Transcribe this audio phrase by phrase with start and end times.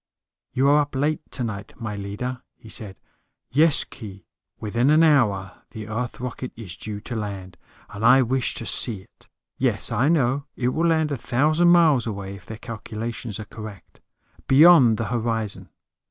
[0.51, 2.95] "You are up late tonight, my leader," he said.
[3.51, 4.25] "Yes, Khee.
[4.59, 7.55] Within an hour the Earth rocket is due to land,
[7.87, 9.27] and I wish to see it.
[9.59, 14.01] Yes, I know, it will land a thousand miles away, if their calculations are correct.
[14.47, 15.69] Beyond the horizon.